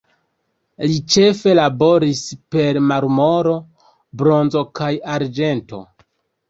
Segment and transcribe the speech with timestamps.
[0.91, 2.23] Li ĉefe laboris
[2.57, 3.55] per marmoro,
[4.23, 5.89] bronzo kaj arĝento.